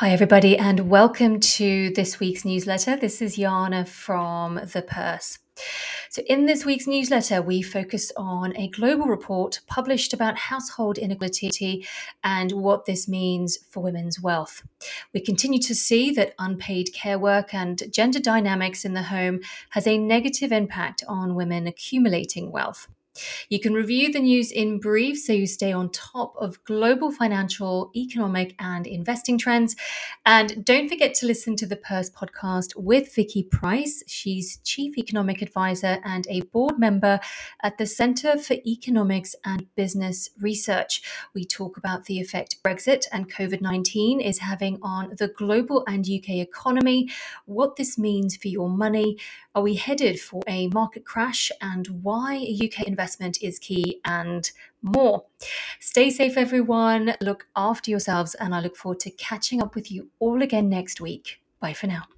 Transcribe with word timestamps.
Hi, 0.00 0.10
everybody, 0.10 0.58
and 0.58 0.90
welcome 0.90 1.40
to 1.40 1.88
this 1.94 2.20
week's 2.20 2.44
newsletter. 2.44 2.96
This 2.96 3.22
is 3.22 3.36
Jana 3.36 3.86
from 3.86 4.56
The 4.56 4.84
Purse. 4.86 5.38
So, 6.10 6.20
in 6.26 6.44
this 6.44 6.66
week's 6.66 6.86
newsletter, 6.86 7.40
we 7.40 7.62
focus 7.62 8.12
on 8.14 8.54
a 8.58 8.68
global 8.68 9.06
report 9.06 9.60
published 9.66 10.12
about 10.12 10.36
household 10.36 10.98
inequality 10.98 11.86
and 12.22 12.52
what 12.52 12.84
this 12.84 13.08
means 13.08 13.56
for 13.70 13.82
women's 13.82 14.20
wealth. 14.20 14.64
We 15.14 15.20
continue 15.20 15.60
to 15.60 15.74
see 15.74 16.10
that 16.10 16.34
unpaid 16.38 16.92
care 16.92 17.18
work 17.18 17.54
and 17.54 17.82
gender 17.90 18.20
dynamics 18.20 18.84
in 18.84 18.92
the 18.92 19.04
home 19.04 19.40
has 19.70 19.86
a 19.86 19.96
negative 19.96 20.52
impact 20.52 21.04
on 21.08 21.34
women 21.34 21.66
accumulating 21.66 22.52
wealth. 22.52 22.86
You 23.48 23.60
can 23.60 23.74
review 23.74 24.12
the 24.12 24.20
news 24.20 24.52
in 24.52 24.78
brief 24.78 25.18
so 25.18 25.32
you 25.32 25.46
stay 25.46 25.72
on 25.72 25.90
top 25.90 26.34
of 26.38 26.62
global 26.64 27.10
financial, 27.10 27.90
economic, 27.96 28.54
and 28.58 28.86
investing 28.86 29.38
trends. 29.38 29.74
And 30.24 30.64
don't 30.64 30.88
forget 30.88 31.14
to 31.14 31.26
listen 31.26 31.56
to 31.56 31.66
the 31.66 31.76
Purse 31.76 32.10
podcast 32.10 32.76
with 32.76 33.14
Vicky 33.14 33.42
Pryce. 33.42 34.02
She's 34.06 34.58
Chief 34.64 34.98
Economic 34.98 35.42
Advisor 35.42 35.98
and 36.04 36.26
a 36.28 36.42
board 36.42 36.78
member 36.78 37.20
at 37.62 37.78
the 37.78 37.86
Centre 37.86 38.36
for 38.36 38.56
Economics 38.66 39.34
and 39.44 39.66
Business 39.76 40.30
Research. 40.40 41.02
We 41.34 41.44
talk 41.44 41.76
about 41.76 42.04
the 42.04 42.20
effect 42.20 42.62
Brexit 42.62 43.06
and 43.12 43.32
COVID 43.32 43.60
19 43.60 44.20
is 44.20 44.38
having 44.40 44.78
on 44.82 45.14
the 45.18 45.28
global 45.28 45.84
and 45.86 46.04
UK 46.04 46.36
economy, 46.36 47.08
what 47.46 47.76
this 47.76 47.96
means 47.96 48.36
for 48.36 48.48
your 48.48 48.68
money. 48.68 49.16
Are 49.54 49.62
we 49.62 49.74
headed 49.74 50.20
for 50.20 50.42
a 50.46 50.68
market 50.68 51.06
crash 51.06 51.50
and 51.62 51.86
why 52.02 52.36
UK 52.36 52.86
investment? 52.86 53.05
Investment 53.06 53.38
is 53.42 53.58
key, 53.58 54.00
and 54.04 54.50
more. 54.82 55.24
Stay 55.80 56.10
safe, 56.10 56.36
everyone. 56.36 57.14
Look 57.20 57.46
after 57.54 57.90
yourselves, 57.90 58.34
and 58.34 58.54
I 58.54 58.60
look 58.60 58.76
forward 58.76 59.00
to 59.00 59.10
catching 59.10 59.62
up 59.62 59.74
with 59.74 59.90
you 59.90 60.10
all 60.18 60.42
again 60.42 60.68
next 60.68 61.00
week. 61.00 61.40
Bye 61.60 61.72
for 61.72 61.86
now. 61.86 62.15